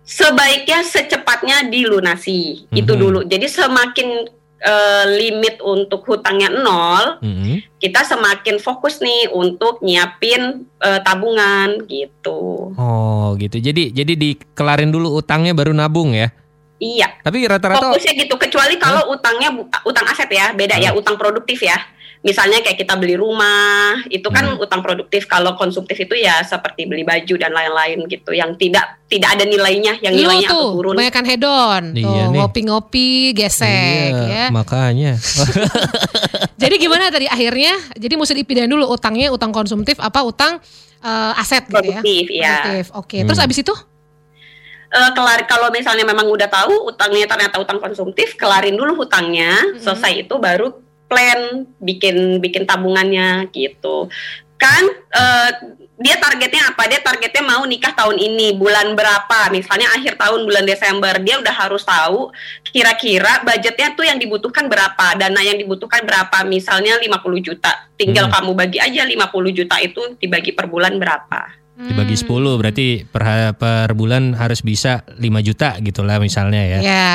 [0.00, 3.00] sebaiknya secepatnya dilunasi itu Mhm.
[3.00, 7.60] dulu jadi semakin eh, limit untuk hutangnya nol Mm-mm.
[7.76, 13.60] kita semakin fokus nih untuk nyiapin eh, tabungan gitu Oh gitu.
[13.60, 16.32] Jadi jadi dikelarin dulu utangnya baru nabung ya.
[16.78, 21.14] Iya Tapi rata-rata fokusnya gitu kecuali kalau utangnya bu- utang aset ya beda ya utang
[21.14, 21.76] produktif ya
[22.18, 24.58] misalnya kayak kita beli rumah itu kan Hmm.
[24.58, 29.30] utang produktif kalau konsumtif itu ya seperti beli baju dan lain-lain gitu yang tidak tidak
[29.32, 31.84] ada nilainya yang Lu nilainya tuh, turun kebanyakan hedon.
[31.94, 34.44] Iya tuh, ngopi-ngopi, gesek Iya, ya.
[34.50, 35.14] makanya.
[36.56, 37.78] Jadi gimana tadi akhirnya?
[37.94, 40.58] Jadi mesti dipindahin dulu utangnya utang konsumtif apa utang
[40.98, 42.00] eh, aset gitu ya.
[42.02, 42.84] produktif ya Produktif.
[42.96, 43.18] Oke.
[43.22, 43.46] Terus Hmm.
[43.46, 43.74] abis itu?
[44.86, 49.82] Eh, kelar kalau misalnya memang udah tahu utangnya ternyata utang konsumtif kelarin dulu hutangnya Mm-mm.
[49.82, 50.78] selesai itu baru
[51.10, 54.06] plan bikin bikin tabungannya gitu.
[54.56, 55.50] Kan eh,
[55.96, 56.86] dia targetnya apa?
[56.86, 59.50] Dia targetnya mau nikah tahun ini bulan berapa?
[59.50, 62.30] Misalnya akhir tahun bulan Desember dia udah harus tahu
[62.70, 66.46] kira-kira budgetnya tuh yang dibutuhkan berapa dana yang dibutuhkan berapa.
[66.46, 68.34] Misalnya 50 juta tinggal Hmm.
[68.38, 72.40] kamu bagi aja 50 juta itu dibagi per bulan berapa Dibagi Hmm.
[72.40, 76.78] 10 berarti per, per bulan harus bisa 5 juta gitu lah misalnya ya.
[76.80, 77.12] Ya,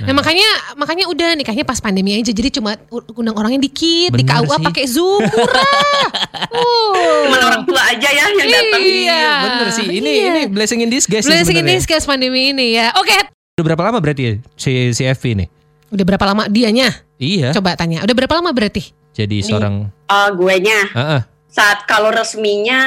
[0.00, 4.56] nah, makanya makanya udah nikahnya pas pandemi aja, jadi cuma undang orangnya dikit, di KUA
[4.64, 6.08] pakai zoom murah.
[6.50, 7.28] Uh.
[7.28, 9.86] Cuman orang tua aja ya yang datang Iya, Bener sih.
[9.86, 10.26] Ini Iya.
[10.26, 12.90] ini blessing in disguise Blessing in disguise pandemi ini ya.
[12.96, 13.14] Oke,
[13.54, 15.46] Udah berapa lama berarti ya si si FV ini?
[15.90, 16.88] udah berapa lama dianya?
[17.18, 17.52] Iya.
[17.52, 18.00] Coba tanya.
[18.00, 18.90] Udah berapa lama berarti?
[19.12, 22.80] Jadi seorang Eh, gue nya Heeh, saat kalau resminya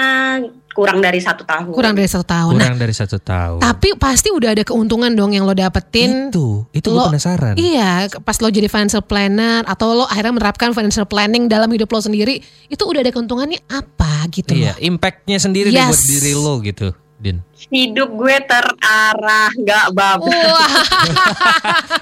[0.74, 1.70] kurang dari satu tahun.
[1.70, 2.52] Kurang dari satu tahun.
[2.52, 3.60] Nah, kurang dari satu tahun.
[3.62, 6.34] tapi pasti udah ada keuntungan dong yang lo dapetin.
[6.34, 7.54] itu, itu gue Lo- penasaran.
[7.56, 12.02] Iya, pas lo jadi financial planner atau lo akhirnya menerapkan financial planning dalam hidup lo
[12.02, 16.10] sendiri, itu udah ada keuntungannya apa gitu Iya, impactnya sendiri deh buat Yes.
[16.10, 17.40] diri lo gitu, Din.
[17.66, 20.26] Hidup gue terarah, nggak babak.
[20.26, 20.72] Wah.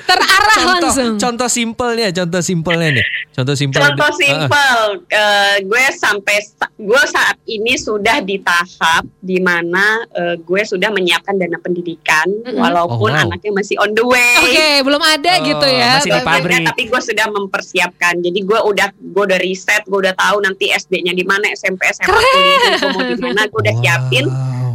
[0.00, 1.14] Terarah Contoh, langsung.
[1.16, 3.06] contoh simpelnya, contoh simpelnya nih.
[3.30, 3.80] Contoh simpel.
[3.80, 10.36] Contoh simpel, eh, gue sampai sa- gue saat ini sudah di tahap di mana eh,
[10.36, 12.56] gue sudah menyiapkan dana pendidikan, Mm-mm.
[12.56, 13.24] walaupun Oh, wow.
[13.24, 14.36] anaknya masih on the way.
[14.40, 15.90] Oke, belum ada Oh, gitu ya.
[15.96, 16.62] masih di pabrik.
[16.64, 18.14] tapi gue sudah mempersiapkan.
[18.18, 22.08] Jadi gue udah gue udah riset, gue udah tahu nanti SD-nya di mana, SMP, SMA,
[22.08, 23.82] kuliah gue mau di mana, gue udah Wow.
[23.82, 24.26] siapin.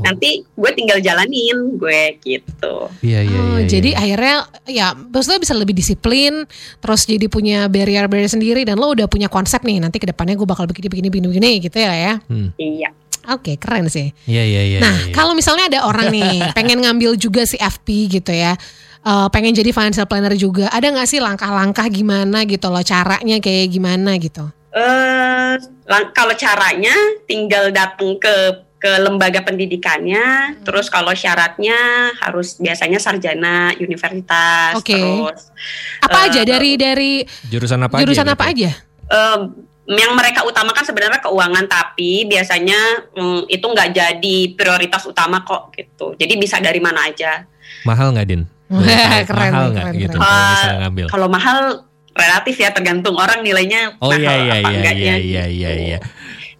[0.04, 2.76] Nanti gue tinggal jalanin gue gitu.
[3.00, 4.00] Iya, iya, Oh, iya, jadi iya.
[4.00, 4.36] akhirnya
[4.66, 6.44] ya maksudnya bisa lebih disiplin,
[6.78, 10.44] terus jadi punya barrier-barrier sendiri dan lo udah punya konsep nih nanti ke depannya gue
[10.44, 12.14] bakal begini begini begini begini gitu ya ya.
[12.28, 12.52] Hmm.
[12.56, 12.90] Iya.
[13.24, 14.12] Oke, keren sih.
[14.28, 14.80] Iya, iya, iya.
[14.84, 15.14] nah, iya, iya.
[15.16, 18.60] kalau misalnya ada orang nih pengen ngambil juga si FP gitu ya.
[19.00, 20.68] eh, pengen jadi financial planner juga.
[20.68, 24.44] Ada nggak sih langkah-langkah gimana gitu loh caranya kayak gimana gitu?
[24.74, 25.54] eh
[25.86, 26.90] lang- kalau caranya
[27.24, 28.36] tinggal datang ke
[28.84, 31.76] ke lembaga pendidikannya, terus kalau syaratnya
[32.20, 34.92] harus biasanya sarjana universitas, Oke.
[34.92, 35.56] terus
[36.04, 37.12] Apa Eh, aja dari dari
[37.48, 38.36] jurusan apa jurusan aja?
[38.36, 38.72] apa aja?
[39.06, 39.42] em,
[39.86, 42.76] yang mereka utamakan sebenarnya keuangan, tapi biasanya
[43.10, 46.12] mm, itu nggak jadi prioritas utama kok gitu.
[46.14, 47.48] Jadi bisa dari mana aja.
[47.84, 48.44] Mahal nggak, Din?
[48.68, 48.84] Wah,
[49.28, 50.24] keren mahal nggak gitu keren.
[50.24, 51.06] kalau Eh, ngambil?
[51.08, 51.60] Kalau mahal
[52.14, 55.56] relatif ya tergantung orang nilainya Oh mahal iya iya apa iya enggaknya iya iya gitu.
[55.56, 56.00] iya iya.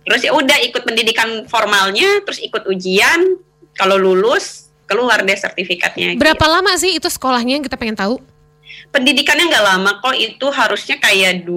[0.04, 3.40] Terus ya udah ikut pendidikan formalnya, terus ikut ujian.
[3.74, 6.14] Kalau lulus keluar deh sertifikatnya.
[6.14, 8.20] Berapa lama sih itu sekolahnya yang kita pengen tahu?
[8.20, 8.32] gitu.
[8.90, 11.54] pendidikannya nggak lama kok itu harusnya kayak 2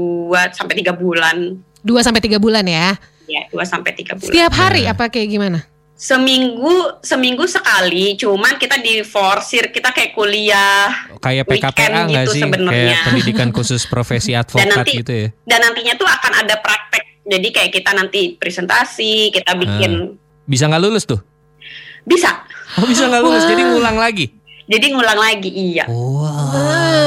[0.53, 1.57] sampai tiga bulan.
[1.81, 2.93] 2 sampai 3 bulan ya.
[3.25, 4.29] Ya, 2 sampai tiga bulan.
[4.29, 4.93] Setiap hari Nah.
[4.93, 5.59] apa kayak gimana?
[5.97, 12.43] Seminggu seminggu sekali, cuman kita diforsir kita kayak kuliah Kayak Weekend PKPA nggak gitu sih?
[12.43, 12.77] sebenarnya.
[12.93, 15.29] Kayak pendidikan khusus profesi advokat nanti- gitu ya?
[15.43, 17.05] dan nantinya tuh akan ada praktek.
[17.27, 20.15] Jadi kayak kita nanti presentasi, kita bikin
[20.47, 21.19] Bisa nggak lulus tuh?
[22.07, 22.47] bisa.
[22.79, 23.51] Oh bisa nggak lulus, Wah.
[23.51, 24.31] jadi ngulang lagi?
[24.71, 25.91] Jadi ngulang lagi, iya.
[25.91, 27.06] Wah.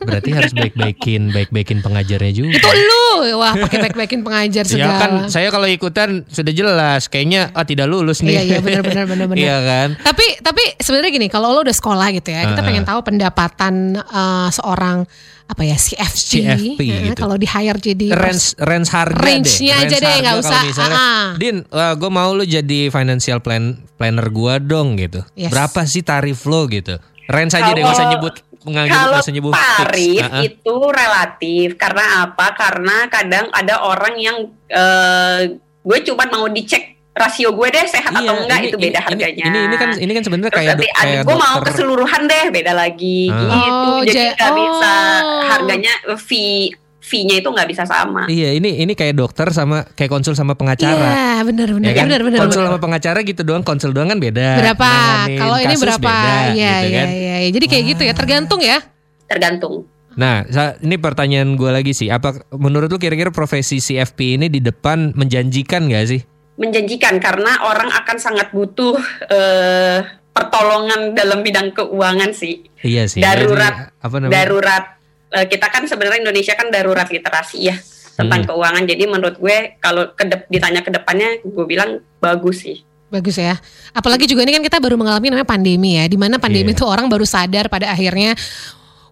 [0.00, 2.54] Berarti harus baik-baikin, baik-baikin pengajarnya juga.
[2.54, 4.98] Itu lu, wah pakai back-backin pengajar Ya segala.
[4.98, 8.34] kan saya kalau ikutan sudah jelas kayaknya ah tidak lulus nih.
[8.34, 9.38] Iya, iya, benar, benar, benar, benar.
[9.38, 9.88] Iya kan?
[10.02, 12.66] Tapi tapi sebenarnya gini, kalau lo udah sekolah gitu ya, kita Uh-uh.
[12.66, 15.04] pengen tahu pendapatan eh, seorang
[15.48, 17.16] apa ya CFP, CFP eh, gitu.
[17.18, 19.82] kalau di hire jadi range range harga Range-nya deh.
[19.82, 20.60] aja deh, harga nggak usah.
[20.62, 21.28] misalnya, Ah.
[21.34, 23.64] Din, gue mau lu jadi financial plan
[23.96, 25.24] planner gua dong gitu.
[25.32, 25.48] Yes.
[25.48, 27.00] Berapa sih tarif lo gitu?
[27.24, 28.34] Range aja deh, nggak usah nyebut
[28.68, 30.44] nggak Kalau nyebut fix.
[30.44, 32.46] itu relatif karena apa?
[32.52, 34.36] Karena kadang ada orang yang
[34.68, 38.94] eh, gue cuma mau dicek rasio gue deh sehat Iya, atau enggak ini- itu beda
[38.94, 39.44] ini- harganya.
[39.44, 43.26] Ini ini kan ini kan sebenarnya kayak ada kayak gue mau keseluruhan deh beda lagi
[43.26, 43.38] Ah.
[43.58, 43.88] gitu.
[43.90, 45.42] Oh, Jadi ja- nggak bisa oh.
[45.48, 46.70] harganya fee
[47.08, 48.28] fee-nya itu nggak bisa sama.
[48.28, 50.92] Iya, ini ini kayak dokter sama kayak konsul sama pengacara.
[50.92, 52.04] Iya, benar benar Ya kan?
[52.04, 52.38] benar benar.
[52.44, 52.70] konsul benar.
[52.76, 54.60] sama pengacara gitu doang, konsul doang kan beda.
[54.60, 54.88] Berapa?
[54.92, 56.04] Nanganin Kalau ini berapa?
[56.04, 57.06] beda, Iya, gitu iya, kan.
[57.08, 57.48] iya, iya.
[57.56, 58.78] Jadi kayak gitu ya, tergantung ya.
[59.24, 59.74] Tergantung.
[60.18, 60.42] Nah,
[60.82, 62.10] ini pertanyaan gue lagi sih.
[62.10, 66.20] Apa menurut lu kira-kira profesi CFP ini di depan menjanjikan gak sih?
[66.58, 68.98] Menjanjikan karena orang akan sangat butuh
[69.30, 70.02] eh,
[70.34, 72.66] pertolongan dalam bidang keuangan sih.
[72.82, 73.22] Iya sih.
[73.22, 73.94] Darurat.
[73.94, 74.34] Jadi, apa namanya?
[74.34, 74.84] darurat
[75.30, 77.76] kita kan sebenarnya Indonesia kan darurat literasi ya
[78.16, 78.48] tentang Hmm.
[78.50, 83.56] keuangan jadi menurut gue kalau kedep ditanya ke depannya gue bilang bagus sih Bagus ya.
[83.96, 86.04] Apalagi juga ini kan kita baru mengalami namanya pandemi ya.
[86.04, 86.76] Di mana pandemi Iya.
[86.76, 88.36] itu orang baru sadar pada akhirnya.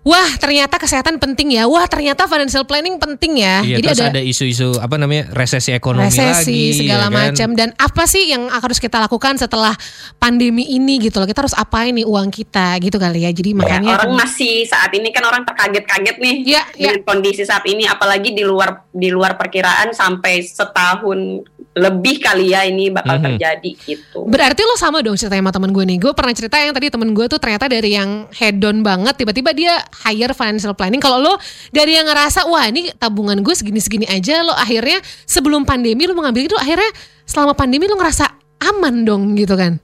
[0.06, 1.66] Wah ternyata kesehatan penting ya.
[1.66, 3.58] Wah ternyata financial planning penting ya.
[3.60, 6.30] Iya, Jadi terus ada, ada isu-isu apa namanya resesi ekonomi resesi
[6.70, 7.18] lagi, segala ya kan?
[7.26, 7.48] macam.
[7.58, 9.74] Dan apa sih yang harus kita lakukan setelah
[10.16, 11.26] pandemi ini gitu loh.
[11.26, 13.34] Kita harus apain nih uang kita gitu kali ya.
[13.34, 17.66] Jadi Ya, makanya orang masih saat ini kan orang terkaget-kaget nih Iya, dengan kondisi saat
[17.66, 21.42] ini apalagi di luar di luar perkiraan sampai setahun
[21.76, 23.24] lebih kali ya ini bakal Mhm.
[23.28, 25.98] terjadi gitu Berarti lo sama dong ceritanya sama temen gue nih.
[26.00, 29.84] Gue pernah cerita yang tadi temen gue tuh ternyata dari yang hedon banget, tiba-tiba dia
[30.04, 31.00] hire financial planning.
[31.00, 31.38] Kalau lo
[31.70, 36.50] dari yang ngerasa, wah ini tabungan gue segini-segini aja, lo akhirnya sebelum pandemi lo mengambil
[36.50, 36.90] itu, akhirnya
[37.24, 38.26] selama pandemi lo ngerasa
[38.60, 39.78] aman dong gitu kan?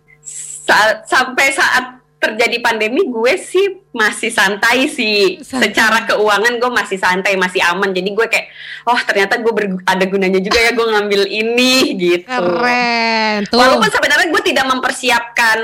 [0.66, 5.74] Sa- sampai saat terjadi pandemi gue sih masih santai sih Santai.
[5.74, 8.46] secara keuangan gue masih santai masih aman jadi gue kayak
[8.86, 13.58] oh ternyata gue ber- ada gunanya juga ya gue ngambil ini gitu Keren tuh.
[13.58, 15.58] Walaupun sebenarnya gue tidak mempersiapkan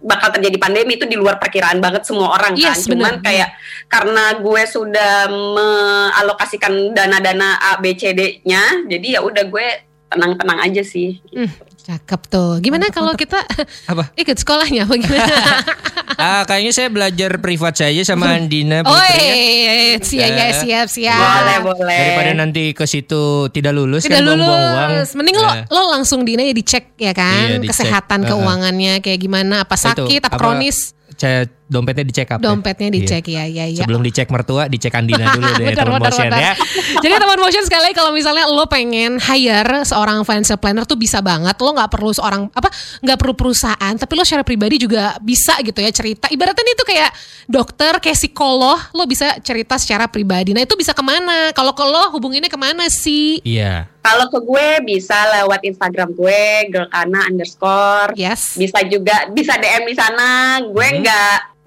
[0.00, 2.72] bakal terjadi pandemi itu di luar perkiraan banget semua orang kan.
[2.72, 3.24] Yes, Cuman bener.
[3.26, 3.48] kayak
[3.90, 9.66] karena gue sudah mengalokasikan dana-dana A B C D-nya, jadi ya udah gue
[10.06, 11.18] tenang-tenang aja sih.
[11.28, 12.58] Hmm, cakep tuh.
[12.58, 13.42] Gimana kalau kita
[13.84, 14.10] Apa?
[14.20, 15.26] ikut sekolahnya apa gimana?
[16.16, 19.20] Ah, kayaknya saya belajar privat saja sama Andina oh ya.
[19.20, 21.12] iya, siap, ya, siap, siap.
[21.12, 21.92] Boleh, boleh.
[21.92, 24.90] Daripada nanti ke situ tidak lulus Tidak kan buang-buang uang.
[24.96, 25.10] lulus.
[25.12, 27.68] Mending lo Nah, lo langsung Dina ya dicek ya kan Iya, dicek.
[27.68, 28.32] kesehatan Uh-uh.
[28.32, 32.38] keuangannya kayak gimana apa itu, sakit apa, kronis ca- dompetnya dicek up.
[32.38, 32.44] ya?
[32.44, 32.96] dompetnya Iya.
[32.96, 33.82] dicek ya ya ya.
[33.82, 36.40] Sebelum dicek mertua, dicek Andina dulu deh Benar, teman benar, motion benar.
[36.40, 36.52] ya.
[36.96, 41.54] Jadi teman motion sekali kalau misalnya lo pengen hire seorang financial planner tuh bisa banget.
[41.56, 45.76] Lo nggak perlu seorang apa nggak perlu perusahaan, tapi lo secara pribadi juga bisa gitu
[45.76, 46.26] ya cerita.
[46.26, 47.10] Ibaratnya itu kayak
[47.44, 50.50] dokter, kayak psikolog, lo bisa cerita secara pribadi.
[50.50, 51.50] Nah itu bisa ke mana?
[51.50, 53.42] Kalau ke lo hubunginnya ke mana sih?
[53.42, 53.90] Iya.
[53.98, 58.14] Kalau ke gue bisa lewat Instagram gue girlkana underscore.
[58.14, 58.54] Yes.
[58.54, 60.62] Bisa juga bisa DM di sana.
[60.62, 61.02] Gue Hmm.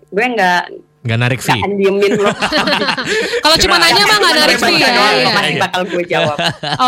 [0.10, 0.62] Nggak gue nggak
[1.00, 1.62] Nggak narik nggak fee.
[1.64, 2.28] akan diemin lo.
[3.48, 4.90] Kalau cuma nanya mah nggak narik fee ya.
[4.92, 5.32] iya.
[5.32, 6.38] Pasti bakal gue jawab.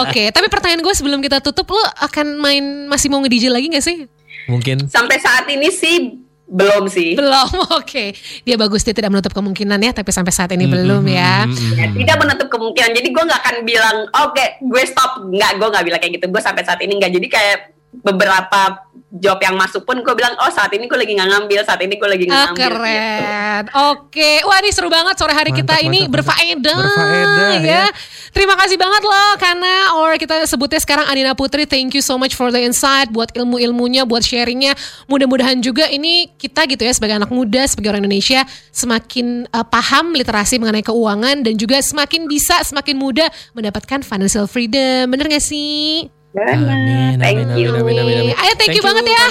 [0.04, 3.86] Oke, tapi pertanyaan gue sebelum kita tutup, lo akan main masih mau nge-DJ lagi gak
[3.86, 4.12] sih?
[4.52, 6.20] Mungkin Sampai saat ini sih
[6.52, 7.16] belum sih.
[7.16, 7.48] Belum,
[7.80, 8.12] oke.
[8.44, 11.48] Dia bagus, dia tidak menutup kemungkinan ya, tapi sampai saat ini belum ya.
[11.80, 12.92] Ya, tidak menutup kemungkinan.
[12.92, 15.24] Jadi gue nggak akan bilang, oke, gue stop.
[15.24, 16.28] Nggak, gue nggak bilang kayak gitu.
[16.28, 17.12] Gue sampai saat ini nggak.
[17.16, 17.58] Jadi kayak
[18.04, 21.84] beberapa job yang masuk pun gue bilang, oh saat ini gue lagi nggak ngambil, saat
[21.84, 22.64] ini gue lagi nggak Ah, ngambil.
[22.64, 22.72] gitu.
[22.80, 23.64] keren.
[23.92, 24.32] Oke.
[24.48, 26.78] Wah, ini seru banget sore hari Mantap, kita ini mantap, berfaedah.
[26.80, 27.60] Berfaedah, ya.
[27.60, 27.86] ya.
[28.32, 31.68] Terima kasih banget loh karena or kita sebutnya sekarang Adina Putri.
[31.68, 34.80] Thank you so much for the insight buat ilmu-ilmunya, buat sharingnya.
[35.12, 40.16] Mudah-mudahan juga ini kita gitu ya sebagai anak muda, sebagai orang Indonesia semakin uh, paham
[40.16, 45.12] literasi mengenai keuangan dan juga semakin bisa semakin mudah mendapatkan financial freedom.
[45.12, 46.08] Bener gak sih?
[46.32, 46.56] Benar.
[46.56, 47.76] Amin, Thank amin, you.
[47.76, 48.36] amin, amin, amin, amin.
[48.40, 49.26] Ayo, thank you banget ya.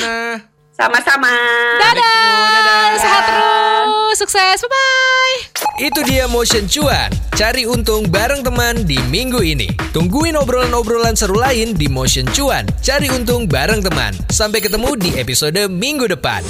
[0.77, 1.33] Sama-sama.
[1.77, 4.17] Dadah, sehat terus.
[4.17, 4.59] sukses.
[4.65, 5.37] Bye-bye.
[5.81, 7.09] Itu dia Motion Cuan.
[7.37, 9.69] Cari untung bareng teman di minggu ini.
[9.97, 12.69] Tungguin obrolan-obrolan seru lain di Motion Cuan.
[12.85, 14.13] Cari untung bareng teman.
[14.29, 16.45] Sampai ketemu di episode minggu depan.